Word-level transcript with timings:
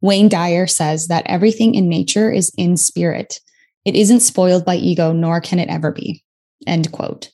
Wayne 0.00 0.28
Dyer 0.28 0.66
says 0.66 1.08
that 1.08 1.26
everything 1.26 1.74
in 1.74 1.88
nature 1.88 2.30
is 2.30 2.52
in 2.56 2.76
spirit. 2.76 3.40
It 3.84 3.96
isn't 3.96 4.20
spoiled 4.20 4.64
by 4.64 4.76
ego, 4.76 5.12
nor 5.12 5.40
can 5.40 5.58
it 5.58 5.68
ever 5.68 5.90
be. 5.90 6.24
End 6.66 6.92
quote. 6.92 7.30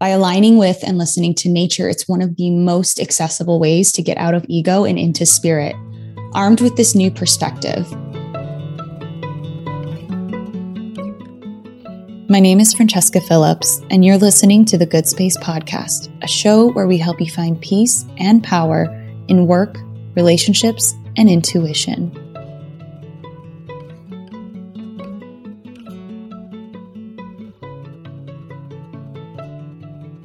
By 0.00 0.08
aligning 0.08 0.56
with 0.56 0.82
and 0.82 0.98
listening 0.98 1.34
to 1.36 1.48
nature, 1.48 1.88
it's 1.88 2.08
one 2.08 2.22
of 2.22 2.36
the 2.36 2.50
most 2.50 3.00
accessible 3.00 3.60
ways 3.60 3.92
to 3.92 4.02
get 4.02 4.16
out 4.16 4.34
of 4.34 4.46
ego 4.48 4.84
and 4.84 4.98
into 4.98 5.26
spirit. 5.26 5.76
Armed 6.34 6.60
with 6.60 6.76
this 6.76 6.94
new 6.94 7.10
perspective, 7.10 7.86
My 12.26 12.40
name 12.40 12.58
is 12.58 12.72
Francesca 12.72 13.20
Phillips, 13.20 13.82
and 13.90 14.02
you're 14.04 14.16
listening 14.16 14.64
to 14.64 14.78
the 14.78 14.86
Good 14.86 15.06
Space 15.06 15.36
Podcast, 15.36 16.10
a 16.24 16.26
show 16.26 16.72
where 16.72 16.86
we 16.86 16.96
help 16.96 17.20
you 17.20 17.30
find 17.30 17.60
peace 17.60 18.06
and 18.16 18.42
power 18.42 18.86
in 19.28 19.46
work, 19.46 19.76
relationships, 20.16 20.94
and 21.16 21.28
intuition. 21.28 22.12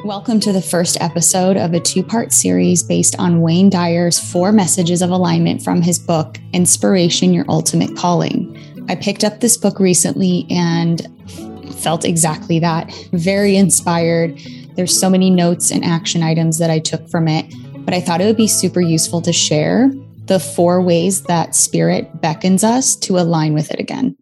Welcome 0.03 0.39
to 0.39 0.52
the 0.52 0.61
first 0.61 0.99
episode 1.02 1.55
of 1.55 1.73
a 1.73 1.80
two 1.80 2.02
part 2.02 2.33
series 2.33 2.81
based 2.81 3.16
on 3.20 3.41
Wayne 3.41 3.70
Dyer's 3.70 4.20
four 4.20 4.52
messages 4.52 5.03
of 5.03 5.11
alignment 5.11 5.61
from 5.61 5.81
his 5.83 5.99
book, 5.99 6.39
Inspiration 6.52 7.31
Your 7.31 7.45
Ultimate 7.47 7.95
Calling. 7.95 8.58
I 8.89 8.95
picked 8.95 9.23
up 9.23 9.39
this 9.39 9.55
book 9.55 9.80
recently 9.80 10.47
and 10.49 11.05
felt 11.75 12.05
exactly 12.05 12.58
that. 12.59 12.91
Very 13.11 13.55
inspired. 13.55 14.39
There's 14.75 14.99
so 14.99 15.09
many 15.09 15.30
notes 15.30 15.69
and 15.69 15.85
action 15.85 16.23
items 16.23 16.58
that 16.58 16.71
I 16.71 16.80
took 16.80 17.08
from 17.09 17.27
it, 17.27 17.53
but 17.85 17.94
I 17.94 18.02
thought 18.02 18.19
it 18.19 18.25
would 18.25 18.38
be 18.38 18.47
super 18.47 18.81
useful 18.81 19.21
to 19.21 19.31
share 19.31 19.91
the 20.29 20.39
four 20.39 20.81
ways 20.81 21.23
that 21.23 21.55
spirit 21.55 22.21
beckons 22.21 22.63
us 22.63 22.95
to 22.95 23.17
align 23.17 23.53
with 23.53 23.71
it 23.71 23.79
again. 23.79 24.15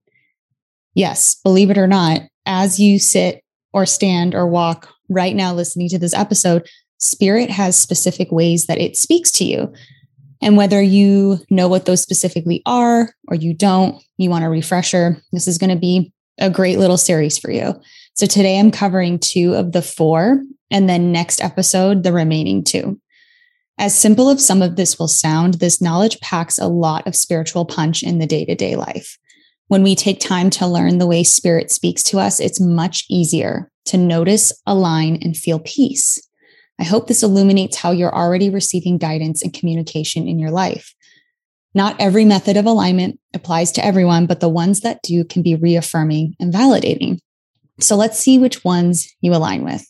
Yes, 0.95 1.35
believe 1.43 1.69
it 1.69 1.77
or 1.77 1.85
not, 1.85 2.21
as 2.45 2.79
you 2.79 2.97
sit 2.97 3.43
or 3.73 3.85
stand 3.85 4.33
or 4.33 4.47
walk 4.47 4.89
right 5.09 5.35
now 5.35 5.53
listening 5.53 5.89
to 5.89 5.99
this 5.99 6.13
episode, 6.13 6.67
spirit 6.97 7.51
has 7.51 7.77
specific 7.77 8.31
ways 8.31 8.65
that 8.65 8.79
it 8.79 8.97
speaks 8.97 9.31
to 9.33 9.43
you. 9.43 9.71
And 10.41 10.55
whether 10.55 10.81
you 10.81 11.39
know 11.49 11.67
what 11.67 11.85
those 11.85 12.01
specifically 12.01 12.61
are 12.65 13.13
or 13.27 13.35
you 13.35 13.53
don't, 13.53 14.01
you 14.17 14.29
want 14.29 14.45
a 14.45 14.49
refresher, 14.49 15.21
this 15.33 15.47
is 15.47 15.57
going 15.57 15.71
to 15.71 15.75
be 15.75 16.13
a 16.39 16.49
great 16.49 16.79
little 16.79 16.97
series 16.97 17.37
for 17.37 17.51
you. 17.51 17.73
So 18.13 18.25
today 18.25 18.57
I'm 18.57 18.71
covering 18.71 19.19
two 19.19 19.55
of 19.55 19.73
the 19.73 19.81
four, 19.81 20.41
and 20.71 20.89
then 20.89 21.11
next 21.11 21.43
episode, 21.43 22.03
the 22.03 22.13
remaining 22.13 22.63
two. 22.63 22.99
As 23.79 23.95
simple 23.95 24.29
as 24.29 24.45
some 24.45 24.61
of 24.61 24.75
this 24.75 24.97
will 24.97 25.07
sound, 25.07 25.55
this 25.55 25.81
knowledge 25.81 26.19
packs 26.19 26.57
a 26.57 26.67
lot 26.67 27.05
of 27.05 27.15
spiritual 27.15 27.65
punch 27.65 28.01
in 28.01 28.17
the 28.17 28.25
day 28.25 28.43
to 28.45 28.55
day 28.55 28.75
life. 28.75 29.17
When 29.67 29.83
we 29.83 29.95
take 29.95 30.19
time 30.19 30.49
to 30.51 30.65
learn 30.65 30.97
the 30.97 31.07
way 31.07 31.23
spirit 31.23 31.69
speaks 31.69 32.01
to 32.03 32.19
us, 32.19 32.39
it's 32.39 32.59
much 32.59 33.05
easier 33.09 33.69
to 33.85 33.97
notice, 33.97 34.53
align, 34.65 35.19
and 35.21 35.37
feel 35.37 35.59
peace. 35.59 36.25
I 36.79 36.83
hope 36.83 37.07
this 37.07 37.23
illuminates 37.23 37.77
how 37.77 37.91
you're 37.91 38.15
already 38.15 38.49
receiving 38.49 38.97
guidance 38.97 39.41
and 39.41 39.53
communication 39.53 40.27
in 40.27 40.39
your 40.39 40.51
life. 40.51 40.93
Not 41.73 41.99
every 41.99 42.25
method 42.25 42.57
of 42.57 42.65
alignment 42.65 43.19
applies 43.33 43.71
to 43.73 43.85
everyone, 43.85 44.25
but 44.25 44.39
the 44.39 44.49
ones 44.49 44.81
that 44.81 45.03
do 45.03 45.23
can 45.23 45.43
be 45.43 45.55
reaffirming 45.55 46.35
and 46.39 46.53
validating. 46.53 47.19
So 47.79 47.95
let's 47.95 48.17
see 48.17 48.39
which 48.39 48.63
ones 48.63 49.13
you 49.21 49.33
align 49.33 49.63
with. 49.63 49.85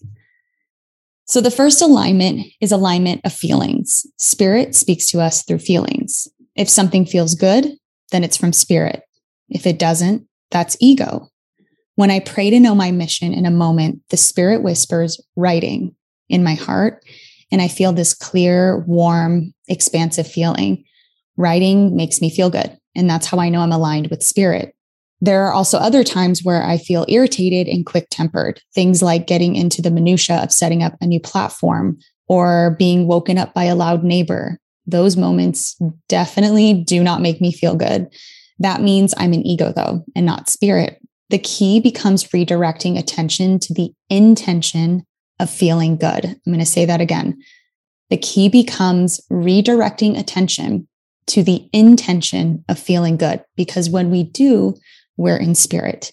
So 1.27 1.41
the 1.41 1.51
first 1.51 1.81
alignment 1.81 2.47
is 2.61 2.71
alignment 2.71 3.21
of 3.25 3.33
feelings. 3.33 4.07
Spirit 4.17 4.75
speaks 4.75 5.09
to 5.11 5.19
us 5.19 5.43
through 5.43 5.59
feelings. 5.59 6.27
If 6.55 6.69
something 6.69 7.05
feels 7.05 7.35
good, 7.35 7.73
then 8.11 8.23
it's 8.23 8.37
from 8.37 8.53
spirit. 8.53 9.03
If 9.49 9.67
it 9.67 9.77
doesn't, 9.77 10.25
that's 10.51 10.77
ego. 10.79 11.29
When 11.95 12.11
I 12.11 12.19
pray 12.19 12.49
to 12.49 12.59
know 12.59 12.75
my 12.75 12.91
mission 12.91 13.33
in 13.33 13.45
a 13.45 13.51
moment, 13.51 14.01
the 14.09 14.17
spirit 14.17 14.63
whispers 14.63 15.19
writing 15.35 15.95
in 16.29 16.43
my 16.43 16.53
heart, 16.53 17.03
and 17.51 17.61
I 17.61 17.67
feel 17.67 17.91
this 17.91 18.13
clear, 18.13 18.79
warm, 18.87 19.53
expansive 19.67 20.27
feeling 20.27 20.85
writing 21.37 21.95
makes 21.95 22.19
me 22.19 22.29
feel 22.29 22.49
good. 22.49 22.77
And 22.95 23.09
that's 23.09 23.27
how 23.27 23.39
I 23.39 23.49
know 23.49 23.61
I'm 23.61 23.71
aligned 23.71 24.07
with 24.07 24.23
spirit. 24.23 24.75
There 25.19 25.45
are 25.45 25.53
also 25.53 25.77
other 25.77 26.03
times 26.03 26.43
where 26.43 26.63
I 26.63 26.77
feel 26.77 27.05
irritated 27.07 27.67
and 27.67 27.85
quick 27.85 28.07
tempered, 28.11 28.61
things 28.75 29.01
like 29.01 29.27
getting 29.27 29.55
into 29.55 29.81
the 29.81 29.91
minutia 29.91 30.43
of 30.43 30.51
setting 30.51 30.83
up 30.83 30.95
a 31.01 31.07
new 31.07 31.19
platform 31.19 31.97
or 32.27 32.75
being 32.77 33.07
woken 33.07 33.37
up 33.37 33.53
by 33.53 33.63
a 33.63 33.75
loud 33.75 34.03
neighbor. 34.03 34.59
Those 34.85 35.17
moments 35.17 35.75
definitely 36.07 36.73
do 36.73 37.03
not 37.03 37.21
make 37.21 37.41
me 37.41 37.51
feel 37.51 37.75
good. 37.75 38.07
That 38.59 38.81
means 38.81 39.13
I'm 39.17 39.33
an 39.33 39.45
ego 39.45 39.73
though, 39.75 40.03
and 40.15 40.25
not 40.25 40.49
spirit. 40.49 40.99
The 41.29 41.39
key 41.39 41.79
becomes 41.79 42.23
redirecting 42.25 42.97
attention 42.97 43.59
to 43.59 43.73
the 43.73 43.91
intention 44.09 45.05
of 45.39 45.49
feeling 45.49 45.97
good. 45.97 46.25
I'm 46.25 46.39
going 46.45 46.59
to 46.59 46.65
say 46.65 46.85
that 46.85 47.01
again. 47.01 47.37
The 48.09 48.17
key 48.17 48.49
becomes 48.49 49.19
redirecting 49.31 50.17
attention 50.17 50.87
to 51.27 51.43
the 51.43 51.69
intention 51.73 52.63
of 52.69 52.79
feeling 52.79 53.17
good. 53.17 53.43
Because 53.57 53.89
when 53.89 54.09
we 54.09 54.23
do, 54.23 54.75
we're 55.17 55.37
in 55.37 55.55
spirit. 55.55 56.11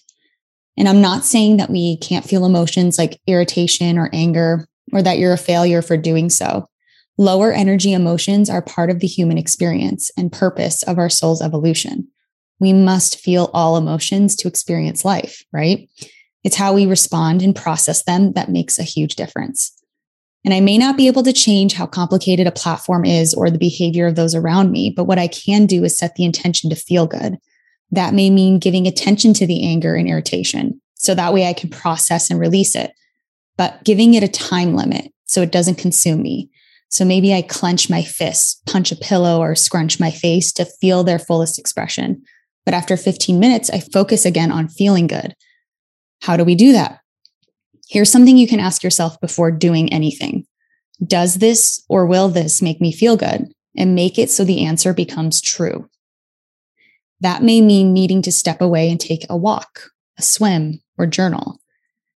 And 0.77 0.89
I'm 0.89 1.01
not 1.01 1.23
saying 1.23 1.57
that 1.57 1.69
we 1.69 1.97
can't 1.97 2.25
feel 2.25 2.45
emotions 2.45 2.97
like 2.97 3.21
irritation 3.27 3.97
or 3.97 4.09
anger, 4.11 4.67
or 4.91 5.01
that 5.01 5.17
you're 5.17 5.33
a 5.33 5.37
failure 5.37 5.81
for 5.81 5.97
doing 5.97 6.29
so. 6.29 6.67
Lower 7.17 7.51
energy 7.51 7.93
emotions 7.93 8.49
are 8.49 8.61
part 8.61 8.89
of 8.89 8.99
the 8.99 9.07
human 9.07 9.37
experience 9.37 10.11
and 10.17 10.31
purpose 10.31 10.83
of 10.83 10.97
our 10.97 11.09
soul's 11.09 11.41
evolution. 11.41 12.07
We 12.59 12.73
must 12.73 13.19
feel 13.19 13.49
all 13.53 13.77
emotions 13.77 14.35
to 14.37 14.47
experience 14.47 15.05
life, 15.05 15.43
right? 15.53 15.89
It's 16.43 16.57
how 16.57 16.73
we 16.73 16.85
respond 16.85 17.41
and 17.41 17.55
process 17.55 18.03
them 18.03 18.33
that 18.33 18.51
makes 18.51 18.77
a 18.77 18.83
huge 18.83 19.15
difference. 19.15 19.71
And 20.43 20.53
I 20.53 20.59
may 20.59 20.77
not 20.77 20.95
be 20.95 21.07
able 21.07 21.23
to 21.23 21.33
change 21.33 21.73
how 21.73 21.87
complicated 21.87 22.45
a 22.45 22.51
platform 22.51 23.03
is 23.03 23.33
or 23.33 23.49
the 23.49 23.57
behavior 23.57 24.05
of 24.05 24.15
those 24.15 24.35
around 24.35 24.71
me, 24.71 24.93
but 24.95 25.05
what 25.05 25.17
I 25.17 25.27
can 25.27 25.65
do 25.65 25.83
is 25.83 25.97
set 25.97 26.15
the 26.15 26.25
intention 26.25 26.69
to 26.69 26.75
feel 26.75 27.07
good. 27.07 27.37
That 27.91 28.13
may 28.13 28.29
mean 28.29 28.59
giving 28.59 28.87
attention 28.87 29.33
to 29.35 29.47
the 29.47 29.65
anger 29.65 29.95
and 29.95 30.07
irritation. 30.07 30.81
So 30.95 31.13
that 31.15 31.33
way 31.33 31.47
I 31.47 31.53
can 31.53 31.69
process 31.69 32.29
and 32.29 32.39
release 32.39 32.75
it, 32.75 32.91
but 33.57 33.83
giving 33.83 34.13
it 34.13 34.23
a 34.23 34.27
time 34.27 34.75
limit 34.75 35.11
so 35.25 35.41
it 35.41 35.51
doesn't 35.51 35.77
consume 35.77 36.21
me. 36.21 36.49
So 36.89 37.03
maybe 37.03 37.33
I 37.33 37.41
clench 37.41 37.89
my 37.89 38.03
fists, 38.03 38.61
punch 38.65 38.91
a 38.91 38.95
pillow, 38.95 39.39
or 39.39 39.55
scrunch 39.55 39.99
my 39.99 40.11
face 40.11 40.51
to 40.53 40.65
feel 40.65 41.03
their 41.03 41.19
fullest 41.19 41.59
expression. 41.59 42.23
But 42.63 42.73
after 42.73 42.97
15 42.97 43.39
minutes, 43.39 43.69
I 43.69 43.79
focus 43.79 44.25
again 44.25 44.51
on 44.51 44.67
feeling 44.67 45.07
good. 45.07 45.35
How 46.21 46.37
do 46.37 46.43
we 46.43 46.55
do 46.55 46.71
that? 46.71 46.99
Here's 47.89 48.11
something 48.11 48.37
you 48.37 48.47
can 48.47 48.59
ask 48.59 48.83
yourself 48.83 49.19
before 49.21 49.51
doing 49.51 49.93
anything 49.93 50.45
Does 51.05 51.35
this 51.35 51.83
or 51.89 52.05
will 52.05 52.29
this 52.29 52.61
make 52.61 52.81
me 52.81 52.91
feel 52.91 53.17
good? 53.17 53.51
And 53.77 53.93
make 53.93 54.17
it 54.17 54.31
so 54.31 54.45
the 54.45 54.65
answer 54.65 54.93
becomes 54.93 55.41
true. 55.41 55.89
That 57.21 57.43
may 57.43 57.61
mean 57.61 57.93
needing 57.93 58.21
to 58.23 58.31
step 58.31 58.61
away 58.61 58.89
and 58.89 58.99
take 58.99 59.25
a 59.29 59.37
walk, 59.37 59.91
a 60.17 60.21
swim, 60.21 60.81
or 60.97 61.05
journal. 61.05 61.59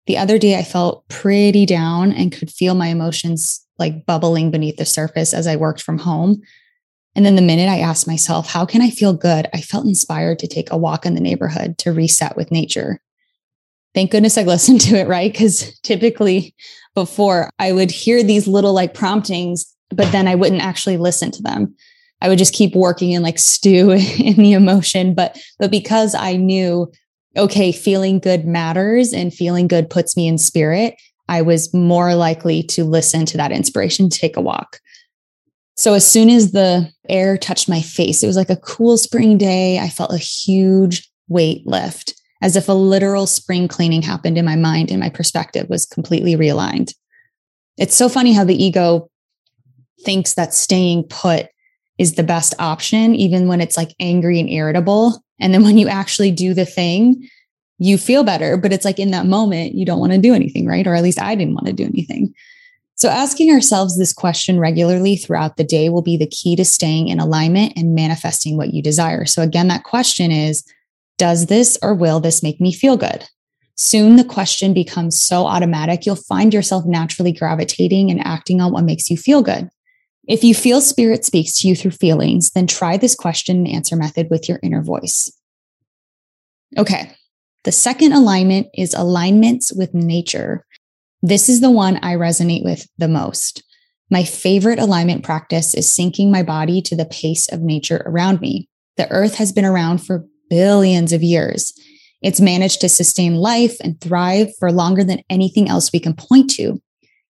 The 0.06 0.18
other 0.18 0.38
day, 0.38 0.58
I 0.58 0.62
felt 0.62 1.08
pretty 1.08 1.66
down 1.66 2.12
and 2.12 2.32
could 2.32 2.50
feel 2.50 2.74
my 2.74 2.88
emotions 2.88 3.64
like 3.78 4.06
bubbling 4.06 4.50
beneath 4.50 4.76
the 4.76 4.84
surface 4.84 5.34
as 5.34 5.46
I 5.46 5.56
worked 5.56 5.82
from 5.82 5.98
home. 5.98 6.40
And 7.14 7.26
then 7.26 7.36
the 7.36 7.42
minute 7.42 7.68
I 7.68 7.80
asked 7.80 8.06
myself, 8.06 8.50
how 8.50 8.64
can 8.64 8.82
I 8.82 8.90
feel 8.90 9.12
good? 9.12 9.48
I 9.52 9.60
felt 9.60 9.86
inspired 9.86 10.38
to 10.40 10.46
take 10.46 10.70
a 10.70 10.76
walk 10.76 11.04
in 11.04 11.14
the 11.14 11.20
neighborhood 11.20 11.78
to 11.78 11.92
reset 11.92 12.36
with 12.36 12.50
nature 12.50 13.00
thank 13.96 14.10
goodness 14.10 14.38
I 14.38 14.42
listened 14.44 14.82
to 14.82 14.96
it, 14.96 15.08
right? 15.08 15.32
Because 15.32 15.76
typically 15.80 16.54
before 16.94 17.50
I 17.58 17.72
would 17.72 17.90
hear 17.90 18.22
these 18.22 18.46
little 18.46 18.72
like 18.72 18.94
promptings, 18.94 19.74
but 19.88 20.12
then 20.12 20.28
I 20.28 20.36
wouldn't 20.36 20.62
actually 20.62 20.98
listen 20.98 21.32
to 21.32 21.42
them. 21.42 21.74
I 22.20 22.28
would 22.28 22.38
just 22.38 22.54
keep 22.54 22.74
working 22.74 23.14
and 23.14 23.22
like 23.22 23.38
stew 23.38 23.90
in 24.18 24.36
the 24.36 24.52
emotion. 24.52 25.14
But 25.14 25.38
but 25.58 25.70
because 25.70 26.14
I 26.14 26.36
knew, 26.36 26.90
okay, 27.36 27.72
feeling 27.72 28.18
good 28.18 28.46
matters 28.46 29.12
and 29.12 29.32
feeling 29.32 29.68
good 29.68 29.90
puts 29.90 30.16
me 30.16 30.26
in 30.26 30.38
spirit, 30.38 30.94
I 31.28 31.42
was 31.42 31.72
more 31.74 32.14
likely 32.14 32.62
to 32.64 32.84
listen 32.84 33.26
to 33.26 33.36
that 33.36 33.52
inspiration, 33.52 34.08
take 34.08 34.36
a 34.36 34.40
walk. 34.40 34.80
So 35.76 35.92
as 35.92 36.06
soon 36.06 36.30
as 36.30 36.52
the 36.52 36.90
air 37.08 37.36
touched 37.36 37.68
my 37.68 37.82
face, 37.82 38.22
it 38.22 38.26
was 38.26 38.36
like 38.36 38.50
a 38.50 38.56
cool 38.56 38.96
spring 38.96 39.36
day. 39.36 39.78
I 39.78 39.88
felt 39.88 40.12
a 40.12 40.18
huge 40.18 41.10
weight 41.28 41.66
lift 41.66 42.14
as 42.40 42.56
if 42.56 42.68
a 42.68 42.72
literal 42.72 43.26
spring 43.26 43.68
cleaning 43.68 44.02
happened 44.02 44.38
in 44.38 44.44
my 44.44 44.56
mind 44.56 44.90
and 44.90 45.00
my 45.00 45.10
perspective 45.10 45.68
was 45.68 45.84
completely 45.84 46.34
realigned. 46.34 46.94
It's 47.76 47.94
so 47.94 48.08
funny 48.08 48.32
how 48.32 48.44
the 48.44 48.62
ego 48.62 49.10
thinks 50.02 50.34
that 50.34 50.54
staying 50.54 51.04
put 51.04 51.48
is 51.98 52.14
the 52.14 52.22
best 52.22 52.54
option, 52.58 53.14
even 53.14 53.48
when 53.48 53.60
it's 53.60 53.76
like 53.76 53.94
angry 54.00 54.38
and 54.38 54.50
irritable. 54.50 55.22
And 55.40 55.52
then 55.52 55.62
when 55.62 55.78
you 55.78 55.88
actually 55.88 56.30
do 56.30 56.54
the 56.54 56.66
thing, 56.66 57.28
you 57.78 57.98
feel 57.98 58.24
better. 58.24 58.56
But 58.56 58.72
it's 58.72 58.84
like 58.84 58.98
in 58.98 59.10
that 59.10 59.26
moment, 59.26 59.74
you 59.74 59.84
don't 59.84 60.00
want 60.00 60.12
to 60.12 60.18
do 60.18 60.34
anything, 60.34 60.66
right? 60.66 60.86
Or 60.86 60.94
at 60.94 61.02
least 61.02 61.20
I 61.20 61.34
didn't 61.34 61.54
want 61.54 61.66
to 61.66 61.72
do 61.72 61.84
anything. 61.84 62.34
So, 62.98 63.10
asking 63.10 63.52
ourselves 63.52 63.98
this 63.98 64.14
question 64.14 64.58
regularly 64.58 65.16
throughout 65.16 65.58
the 65.58 65.64
day 65.64 65.90
will 65.90 66.02
be 66.02 66.16
the 66.16 66.26
key 66.26 66.56
to 66.56 66.64
staying 66.64 67.08
in 67.08 67.20
alignment 67.20 67.74
and 67.76 67.94
manifesting 67.94 68.56
what 68.56 68.72
you 68.72 68.82
desire. 68.82 69.26
So, 69.26 69.42
again, 69.42 69.68
that 69.68 69.84
question 69.84 70.32
is 70.32 70.64
Does 71.18 71.46
this 71.46 71.78
or 71.82 71.94
will 71.94 72.20
this 72.20 72.42
make 72.42 72.58
me 72.58 72.72
feel 72.72 72.96
good? 72.96 73.28
Soon 73.76 74.16
the 74.16 74.24
question 74.24 74.72
becomes 74.72 75.20
so 75.20 75.46
automatic, 75.46 76.06
you'll 76.06 76.16
find 76.16 76.54
yourself 76.54 76.86
naturally 76.86 77.32
gravitating 77.32 78.10
and 78.10 78.26
acting 78.26 78.62
on 78.62 78.72
what 78.72 78.84
makes 78.84 79.10
you 79.10 79.18
feel 79.18 79.42
good. 79.42 79.68
If 80.26 80.42
you 80.42 80.54
feel 80.54 80.80
spirit 80.80 81.24
speaks 81.24 81.60
to 81.60 81.68
you 81.68 81.76
through 81.76 81.92
feelings, 81.92 82.50
then 82.50 82.66
try 82.66 82.96
this 82.96 83.14
question 83.14 83.58
and 83.58 83.68
answer 83.68 83.96
method 83.96 84.28
with 84.30 84.48
your 84.48 84.58
inner 84.62 84.82
voice. 84.82 85.32
Okay. 86.76 87.12
The 87.64 87.72
second 87.72 88.12
alignment 88.12 88.68
is 88.74 88.94
alignments 88.94 89.72
with 89.72 89.94
nature. 89.94 90.64
This 91.22 91.48
is 91.48 91.60
the 91.60 91.70
one 91.70 91.98
I 92.02 92.14
resonate 92.14 92.64
with 92.64 92.86
the 92.98 93.08
most. 93.08 93.62
My 94.10 94.24
favorite 94.24 94.78
alignment 94.78 95.24
practice 95.24 95.74
is 95.74 95.88
syncing 95.88 96.30
my 96.30 96.42
body 96.42 96.80
to 96.82 96.96
the 96.96 97.06
pace 97.06 97.48
of 97.52 97.62
nature 97.62 98.02
around 98.06 98.40
me. 98.40 98.68
The 98.96 99.10
earth 99.10 99.34
has 99.36 99.52
been 99.52 99.64
around 99.64 99.98
for 99.98 100.24
billions 100.48 101.12
of 101.12 101.22
years. 101.22 101.72
It's 102.22 102.40
managed 102.40 102.80
to 102.80 102.88
sustain 102.88 103.34
life 103.34 103.76
and 103.82 104.00
thrive 104.00 104.48
for 104.58 104.72
longer 104.72 105.04
than 105.04 105.22
anything 105.28 105.68
else 105.68 105.92
we 105.92 106.00
can 106.00 106.14
point 106.14 106.50
to. 106.50 106.80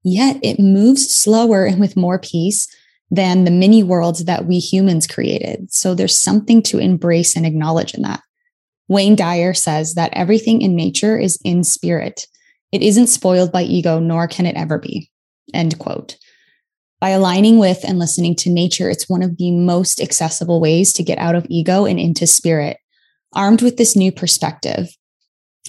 Yet 0.03 0.37
it 0.43 0.59
moves 0.59 1.13
slower 1.13 1.65
and 1.65 1.79
with 1.79 1.97
more 1.97 2.19
peace 2.19 2.67
than 3.11 3.43
the 3.43 3.51
mini 3.51 3.83
worlds 3.83 4.25
that 4.25 4.45
we 4.45 4.59
humans 4.59 5.07
created. 5.07 5.71
So 5.71 5.93
there's 5.93 6.17
something 6.17 6.61
to 6.63 6.79
embrace 6.79 7.35
and 7.35 7.45
acknowledge 7.45 7.93
in 7.93 8.01
that. 8.01 8.21
Wayne 8.87 9.15
Dyer 9.15 9.53
says 9.53 9.95
that 9.95 10.13
everything 10.13 10.61
in 10.61 10.75
nature 10.75 11.17
is 11.17 11.39
in 11.43 11.63
spirit. 11.63 12.27
It 12.71 12.81
isn't 12.81 13.07
spoiled 13.07 13.51
by 13.51 13.63
ego, 13.63 13.99
nor 13.99 14.27
can 14.27 14.45
it 14.45 14.55
ever 14.55 14.77
be. 14.77 15.09
End 15.53 15.79
quote. 15.79 16.17
By 16.99 17.09
aligning 17.09 17.59
with 17.59 17.83
and 17.83 17.99
listening 17.99 18.35
to 18.37 18.49
nature, 18.49 18.89
it's 18.89 19.09
one 19.09 19.21
of 19.21 19.37
the 19.37 19.51
most 19.51 20.01
accessible 20.01 20.59
ways 20.59 20.93
to 20.93 21.03
get 21.03 21.17
out 21.17 21.35
of 21.35 21.45
ego 21.49 21.85
and 21.85 21.99
into 21.99 22.25
spirit. 22.25 22.77
Armed 23.33 23.61
with 23.61 23.77
this 23.77 23.95
new 23.95 24.11
perspective, 24.11 24.87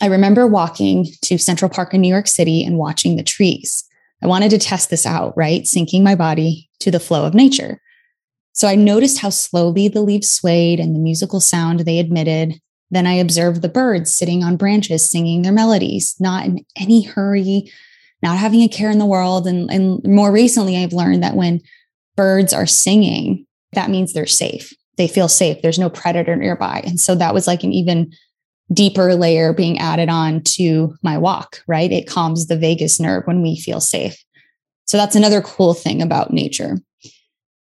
I 0.00 0.06
remember 0.06 0.46
walking 0.46 1.06
to 1.22 1.38
Central 1.38 1.70
Park 1.70 1.94
in 1.94 2.00
New 2.00 2.08
York 2.08 2.26
City 2.26 2.64
and 2.64 2.78
watching 2.78 3.16
the 3.16 3.22
trees. 3.22 3.82
I 4.22 4.26
wanted 4.26 4.50
to 4.50 4.58
test 4.58 4.88
this 4.88 5.04
out, 5.04 5.36
right? 5.36 5.62
Syncing 5.62 6.02
my 6.02 6.14
body 6.14 6.65
to 6.80 6.90
the 6.90 7.00
flow 7.00 7.24
of 7.24 7.34
nature. 7.34 7.80
So 8.52 8.68
I 8.68 8.74
noticed 8.74 9.18
how 9.18 9.30
slowly 9.30 9.88
the 9.88 10.00
leaves 10.00 10.30
swayed 10.30 10.80
and 10.80 10.94
the 10.94 11.00
musical 11.00 11.40
sound 11.40 11.80
they 11.80 11.98
emitted. 11.98 12.60
Then 12.90 13.06
I 13.06 13.14
observed 13.14 13.60
the 13.60 13.68
birds 13.68 14.12
sitting 14.12 14.42
on 14.42 14.56
branches 14.56 15.08
singing 15.08 15.42
their 15.42 15.52
melodies, 15.52 16.14
not 16.18 16.46
in 16.46 16.64
any 16.76 17.02
hurry, 17.02 17.70
not 18.22 18.38
having 18.38 18.62
a 18.62 18.68
care 18.68 18.90
in 18.90 18.98
the 18.98 19.04
world. 19.04 19.46
And, 19.46 19.70
and 19.70 20.02
more 20.04 20.32
recently, 20.32 20.76
I've 20.76 20.92
learned 20.92 21.22
that 21.22 21.36
when 21.36 21.60
birds 22.16 22.52
are 22.52 22.66
singing, 22.66 23.46
that 23.72 23.90
means 23.90 24.12
they're 24.12 24.26
safe. 24.26 24.72
They 24.96 25.08
feel 25.08 25.28
safe. 25.28 25.60
There's 25.60 25.78
no 25.78 25.90
predator 25.90 26.34
nearby. 26.34 26.82
And 26.86 26.98
so 26.98 27.14
that 27.16 27.34
was 27.34 27.46
like 27.46 27.62
an 27.62 27.72
even 27.72 28.12
deeper 28.72 29.14
layer 29.14 29.52
being 29.52 29.78
added 29.78 30.08
on 30.08 30.42
to 30.42 30.94
my 31.02 31.18
walk, 31.18 31.62
right? 31.66 31.92
It 31.92 32.08
calms 32.08 32.46
the 32.46 32.56
vagus 32.56 32.98
nerve 32.98 33.24
when 33.26 33.42
we 33.42 33.60
feel 33.60 33.80
safe. 33.80 34.16
So 34.86 34.96
that's 34.96 35.16
another 35.16 35.40
cool 35.40 35.74
thing 35.74 36.00
about 36.00 36.32
nature. 36.32 36.78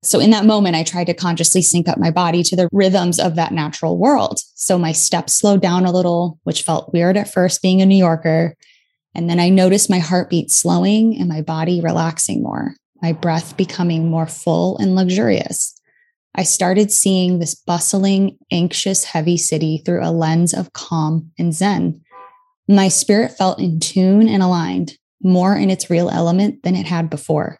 So 0.02 0.20
in 0.20 0.30
that 0.30 0.44
moment, 0.44 0.76
I 0.76 0.82
tried 0.82 1.06
to 1.06 1.14
consciously 1.14 1.62
sync 1.62 1.88
up 1.88 1.96
my 1.96 2.10
body 2.10 2.42
to 2.44 2.56
the 2.56 2.68
rhythms 2.72 3.18
of 3.18 3.36
that 3.36 3.52
natural 3.52 3.96
world. 3.96 4.40
So 4.54 4.78
my 4.78 4.92
steps 4.92 5.34
slowed 5.34 5.62
down 5.62 5.86
a 5.86 5.92
little, 5.92 6.38
which 6.44 6.62
felt 6.62 6.92
weird 6.92 7.16
at 7.16 7.32
first 7.32 7.62
being 7.62 7.80
a 7.80 7.86
New 7.86 7.96
Yorker. 7.96 8.54
And 9.14 9.30
then 9.30 9.40
I 9.40 9.48
noticed 9.48 9.88
my 9.88 10.00
heartbeat 10.00 10.50
slowing 10.50 11.18
and 11.18 11.28
my 11.28 11.40
body 11.40 11.80
relaxing 11.80 12.42
more, 12.42 12.74
my 13.00 13.12
breath 13.12 13.56
becoming 13.56 14.10
more 14.10 14.26
full 14.26 14.76
and 14.76 14.94
luxurious. 14.94 15.74
I 16.34 16.42
started 16.42 16.90
seeing 16.90 17.38
this 17.38 17.54
bustling, 17.54 18.36
anxious, 18.50 19.04
heavy 19.04 19.38
city 19.38 19.78
through 19.78 20.04
a 20.04 20.10
lens 20.10 20.52
of 20.52 20.72
calm 20.72 21.30
and 21.38 21.54
zen. 21.54 22.02
My 22.68 22.88
spirit 22.88 23.32
felt 23.32 23.60
in 23.60 23.80
tune 23.80 24.28
and 24.28 24.42
aligned, 24.42 24.98
more 25.22 25.56
in 25.56 25.70
its 25.70 25.90
real 25.90 26.10
element 26.10 26.62
than 26.62 26.76
it 26.76 26.86
had 26.86 27.10
before. 27.10 27.58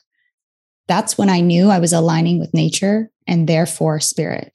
That's 0.87 1.17
when 1.17 1.31
I 1.31 1.41
knew 1.41 1.71
I 1.71 1.79
was 1.79 1.93
aligning 1.93 2.39
with 2.39 2.55
nature 2.55 3.11
and 3.27 3.49
therefore 3.49 4.01
spirit. 4.01 4.53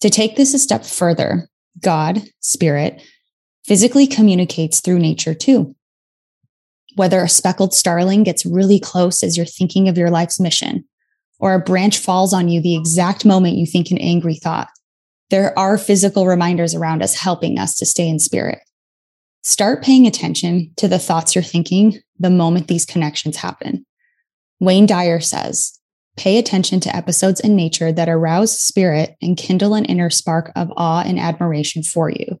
To 0.00 0.10
take 0.10 0.36
this 0.36 0.52
a 0.52 0.58
step 0.58 0.84
further, 0.84 1.48
God, 1.80 2.22
spirit, 2.40 3.02
physically 3.64 4.06
communicates 4.06 4.80
through 4.80 4.98
nature 4.98 5.34
too. 5.34 5.74
Whether 6.96 7.22
a 7.22 7.28
speckled 7.28 7.72
starling 7.72 8.22
gets 8.22 8.44
really 8.44 8.78
close 8.78 9.22
as 9.22 9.36
you're 9.36 9.46
thinking 9.46 9.88
of 9.88 9.96
your 9.96 10.10
life's 10.10 10.38
mission, 10.38 10.84
or 11.38 11.54
a 11.54 11.60
branch 11.60 11.98
falls 11.98 12.34
on 12.34 12.48
you 12.48 12.60
the 12.60 12.76
exact 12.76 13.24
moment 13.24 13.56
you 13.56 13.66
think 13.66 13.90
an 13.90 13.98
angry 13.98 14.34
thought, 14.34 14.68
there 15.30 15.58
are 15.58 15.78
physical 15.78 16.26
reminders 16.26 16.74
around 16.74 17.02
us 17.02 17.14
helping 17.14 17.58
us 17.58 17.74
to 17.76 17.86
stay 17.86 18.06
in 18.06 18.18
spirit. 18.18 18.58
Start 19.42 19.82
paying 19.82 20.06
attention 20.06 20.72
to 20.76 20.86
the 20.86 20.98
thoughts 20.98 21.34
you're 21.34 21.42
thinking 21.42 22.00
the 22.18 22.30
moment 22.30 22.68
these 22.68 22.86
connections 22.86 23.36
happen. 23.36 23.84
Wayne 24.60 24.86
Dyer 24.86 25.18
says, 25.18 25.78
pay 26.16 26.38
attention 26.38 26.78
to 26.80 26.94
episodes 26.94 27.40
in 27.40 27.56
nature 27.56 27.90
that 27.90 28.08
arouse 28.08 28.56
spirit 28.56 29.16
and 29.20 29.36
kindle 29.36 29.74
an 29.74 29.84
inner 29.86 30.10
spark 30.10 30.52
of 30.54 30.70
awe 30.76 31.02
and 31.04 31.18
admiration 31.18 31.82
for 31.82 32.10
you. 32.10 32.38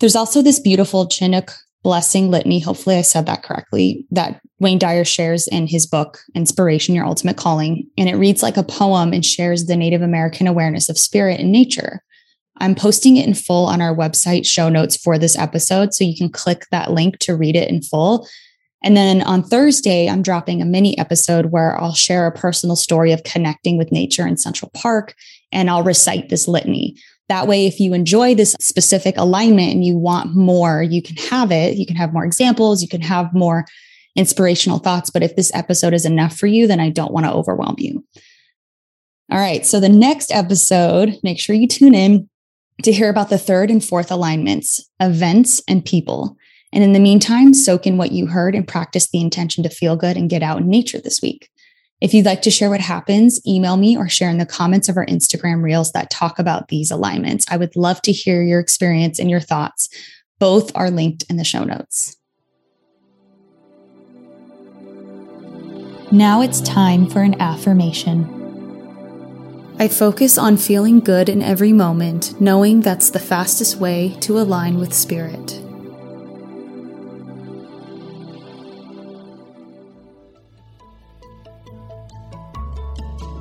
There's 0.00 0.16
also 0.16 0.42
this 0.42 0.58
beautiful 0.58 1.08
Chinook 1.08 1.52
blessing 1.82 2.30
litany. 2.30 2.58
Hopefully, 2.58 2.96
I 2.96 3.02
said 3.02 3.24
that 3.26 3.42
correctly, 3.42 4.06
that 4.10 4.40
Wayne 4.58 4.78
Dyer 4.78 5.04
shares 5.04 5.48
in 5.48 5.66
his 5.66 5.86
book, 5.86 6.18
Inspiration 6.34 6.94
Your 6.94 7.06
Ultimate 7.06 7.38
Calling. 7.38 7.88
And 7.96 8.08
it 8.08 8.16
reads 8.16 8.42
like 8.42 8.58
a 8.58 8.62
poem 8.62 9.14
and 9.14 9.24
shares 9.24 9.64
the 9.64 9.76
Native 9.76 10.02
American 10.02 10.46
awareness 10.46 10.90
of 10.90 10.98
spirit 10.98 11.40
and 11.40 11.50
nature. 11.50 12.02
I'm 12.60 12.74
posting 12.74 13.16
it 13.16 13.26
in 13.26 13.34
full 13.34 13.66
on 13.66 13.80
our 13.80 13.94
website 13.94 14.46
show 14.46 14.68
notes 14.68 14.96
for 14.96 15.18
this 15.18 15.36
episode. 15.36 15.94
So 15.94 16.04
you 16.04 16.16
can 16.16 16.30
click 16.30 16.66
that 16.70 16.92
link 16.92 17.18
to 17.20 17.36
read 17.36 17.56
it 17.56 17.68
in 17.68 17.82
full. 17.82 18.28
And 18.82 18.96
then 18.96 19.22
on 19.22 19.42
Thursday, 19.42 20.08
I'm 20.08 20.22
dropping 20.22 20.62
a 20.62 20.66
mini 20.66 20.96
episode 20.98 21.46
where 21.46 21.78
I'll 21.80 21.94
share 21.94 22.26
a 22.26 22.32
personal 22.32 22.76
story 22.76 23.12
of 23.12 23.24
connecting 23.24 23.76
with 23.76 23.92
nature 23.92 24.26
in 24.26 24.36
Central 24.36 24.70
Park 24.74 25.14
and 25.52 25.68
I'll 25.68 25.82
recite 25.82 26.28
this 26.28 26.48
litany. 26.48 26.96
That 27.28 27.46
way, 27.46 27.66
if 27.66 27.78
you 27.78 27.94
enjoy 27.94 28.34
this 28.34 28.56
specific 28.58 29.16
alignment 29.16 29.72
and 29.72 29.84
you 29.84 29.96
want 29.96 30.34
more, 30.34 30.82
you 30.82 31.02
can 31.02 31.16
have 31.16 31.52
it. 31.52 31.76
You 31.76 31.86
can 31.86 31.96
have 31.96 32.12
more 32.12 32.24
examples, 32.24 32.82
you 32.82 32.88
can 32.88 33.02
have 33.02 33.32
more 33.32 33.66
inspirational 34.16 34.78
thoughts. 34.78 35.10
But 35.10 35.22
if 35.22 35.36
this 35.36 35.54
episode 35.54 35.94
is 35.94 36.04
enough 36.04 36.36
for 36.36 36.46
you, 36.46 36.66
then 36.66 36.80
I 36.80 36.90
don't 36.90 37.12
want 37.12 37.26
to 37.26 37.32
overwhelm 37.32 37.76
you. 37.78 38.04
All 39.30 39.38
right. 39.38 39.64
So 39.64 39.78
the 39.78 39.88
next 39.88 40.32
episode, 40.32 41.18
make 41.22 41.38
sure 41.38 41.54
you 41.54 41.68
tune 41.68 41.94
in 41.94 42.29
to 42.82 42.92
hear 42.92 43.08
about 43.08 43.30
the 43.30 43.38
third 43.38 43.70
and 43.70 43.84
fourth 43.84 44.10
alignments, 44.10 44.88
events 45.00 45.62
and 45.68 45.84
people. 45.84 46.36
And 46.72 46.84
in 46.84 46.92
the 46.92 47.00
meantime, 47.00 47.52
soak 47.52 47.86
in 47.86 47.96
what 47.96 48.12
you 48.12 48.26
heard 48.26 48.54
and 48.54 48.66
practice 48.66 49.10
the 49.10 49.20
intention 49.20 49.62
to 49.64 49.70
feel 49.70 49.96
good 49.96 50.16
and 50.16 50.30
get 50.30 50.42
out 50.42 50.60
in 50.60 50.70
nature 50.70 51.00
this 51.00 51.20
week. 51.20 51.50
If 52.00 52.14
you'd 52.14 52.24
like 52.24 52.42
to 52.42 52.50
share 52.50 52.70
what 52.70 52.80
happens, 52.80 53.44
email 53.46 53.76
me 53.76 53.96
or 53.96 54.08
share 54.08 54.30
in 54.30 54.38
the 54.38 54.46
comments 54.46 54.88
of 54.88 54.96
our 54.96 55.04
Instagram 55.06 55.62
reels 55.62 55.92
that 55.92 56.10
talk 56.10 56.38
about 56.38 56.68
these 56.68 56.90
alignments. 56.90 57.44
I 57.50 57.58
would 57.58 57.76
love 57.76 58.00
to 58.02 58.12
hear 58.12 58.42
your 58.42 58.60
experience 58.60 59.18
and 59.18 59.28
your 59.28 59.40
thoughts. 59.40 59.88
Both 60.38 60.74
are 60.74 60.90
linked 60.90 61.24
in 61.28 61.36
the 61.36 61.44
show 61.44 61.64
notes. 61.64 62.16
Now 66.10 66.40
it's 66.40 66.60
time 66.62 67.08
for 67.08 67.20
an 67.20 67.40
affirmation. 67.40 68.39
I 69.80 69.88
focus 69.88 70.36
on 70.36 70.58
feeling 70.58 71.00
good 71.00 71.30
in 71.30 71.40
every 71.40 71.72
moment, 71.72 72.38
knowing 72.38 72.82
that's 72.82 73.08
the 73.08 73.18
fastest 73.18 73.76
way 73.76 74.14
to 74.20 74.38
align 74.38 74.76
with 74.76 74.92
spirit. 74.92 75.58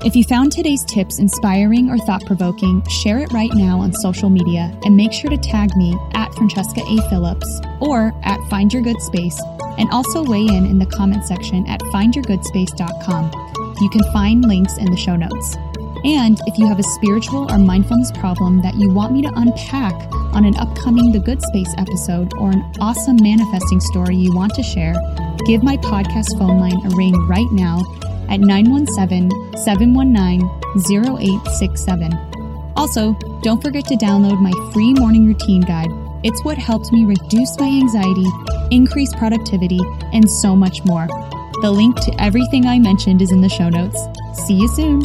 If 0.06 0.16
you 0.16 0.24
found 0.24 0.54
today's 0.54 0.86
tips 0.86 1.20
inspiring 1.20 1.90
or 1.90 1.98
thought 1.98 2.26
provoking, 2.26 2.88
share 2.88 3.20
it 3.20 3.34
right 3.34 3.54
now 3.54 3.82
on 3.82 3.92
social 3.92 4.30
media 4.30 4.80
and 4.86 4.96
make 4.96 5.12
sure 5.12 5.30
to 5.30 5.36
tag 5.36 5.76
me 5.76 6.00
at 6.14 6.34
Francesca 6.36 6.80
A. 6.80 7.10
Phillips 7.10 7.60
or 7.82 8.14
at 8.24 8.40
Find 8.50 8.72
Your 8.72 8.82
Good 8.82 9.02
Space 9.02 9.38
and 9.78 9.90
also 9.90 10.24
weigh 10.24 10.48
in 10.48 10.66
in 10.66 10.80
the 10.80 10.86
comment 10.86 11.26
section 11.26 11.68
at 11.68 11.82
findyourgoodspace.com. 11.82 13.76
You 13.82 13.90
can 13.90 14.04
find 14.14 14.48
links 14.48 14.78
in 14.78 14.90
the 14.90 14.96
show 14.96 15.18
notes. 15.18 15.58
And 16.06 16.40
if 16.46 16.58
you 16.58 16.68
have 16.68 16.80
a 16.80 16.84
spiritual 16.84 17.52
or 17.52 17.58
mindfulness 17.58 18.12
problem 18.12 18.62
that 18.62 18.76
you 18.76 18.90
want 18.90 19.14
me 19.14 19.22
to 19.24 19.32
unpack 19.36 19.94
on 20.34 20.46
an 20.46 20.56
upcoming 20.58 21.12
The 21.12 21.20
Good 21.20 21.42
Space 21.42 21.74
episode 21.78 22.34
or 22.36 22.52
an 22.52 22.64
awesome 22.80 23.18
manifesting 23.22 23.80
story 23.82 24.16
you 24.16 24.34
want 24.34 24.54
to 24.56 24.64
share, 24.64 24.96
give 25.46 25.62
my 25.64 25.78
podcast 25.78 26.38
phone 26.38 26.60
line 26.60 26.80
a 26.86 26.96
ring 26.96 27.16
right 27.28 27.52
now 27.52 27.84
at 28.30 28.40
917 28.40 29.58
719 29.58 30.42
0867. 30.78 32.14
Also, 32.76 33.14
don't 33.42 33.62
forget 33.62 33.86
to 33.86 33.96
download 33.96 34.40
my 34.42 34.54
free 34.72 34.94
morning 34.94 35.28
routine 35.28 35.62
guide. 35.62 35.90
It's 36.24 36.44
what 36.44 36.58
helped 36.58 36.92
me 36.92 37.06
reduce 37.06 37.60
my 37.60 37.68
anxiety, 37.68 38.26
increase 38.72 39.14
productivity, 39.16 39.80
and 40.14 40.30
so 40.30 40.56
much 40.56 40.84
more. 40.86 41.08
The 41.62 41.72
link 41.72 42.00
to 42.02 42.16
everything 42.22 42.66
I 42.66 42.80
mentioned 42.80 43.22
is 43.22 43.32
in 43.32 43.42
the 43.42 43.50
show 43.50 43.68
notes. 43.68 44.00
See 44.46 44.54
you 44.54 44.68
soon. 44.70 45.02